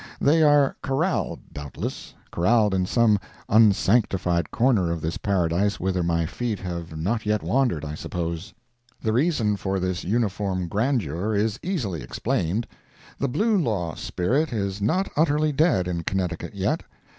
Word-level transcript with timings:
They 0.19 0.41
are 0.41 0.75
"corralled," 0.81 1.41
doubtless—corralled 1.53 2.73
in 2.73 2.87
some 2.87 3.19
unsanctified 3.47 4.49
corner 4.49 4.91
of 4.91 4.99
this 4.99 5.17
paradise 5.17 5.79
whither 5.79 6.01
my 6.01 6.25
feet 6.25 6.57
have 6.57 6.97
not 6.97 7.23
yet 7.27 7.43
wandered, 7.43 7.85
I 7.85 7.93
suppose. 7.93 8.51
The 8.99 9.13
reason 9.13 9.57
for 9.57 9.79
this 9.79 10.03
uniform 10.03 10.67
grandeur 10.67 11.35
is 11.35 11.59
easily 11.61 12.01
explained. 12.01 12.65
The 13.19 13.29
Blue 13.29 13.55
Law 13.55 13.93
spirit 13.93 14.51
is 14.51 14.81
not 14.81 15.07
utterly 15.15 15.51
dead 15.51 15.87
in 15.87 16.01
Connecticut 16.01 16.55
yet. 16.55 16.81